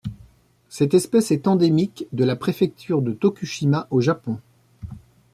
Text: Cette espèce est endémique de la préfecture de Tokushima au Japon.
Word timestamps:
Cette 0.67 0.95
espèce 0.95 1.29
est 1.29 1.47
endémique 1.47 2.07
de 2.11 2.23
la 2.23 2.35
préfecture 2.35 3.03
de 3.03 3.13
Tokushima 3.13 3.87
au 3.91 4.01
Japon. 4.01 4.39